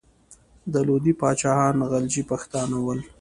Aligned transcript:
د 0.73 0.75
لودي 0.87 1.13
پاچاهان 1.21 1.77
غلجي 1.91 2.23
پښتانه 2.31 2.77
ول. 2.81 2.99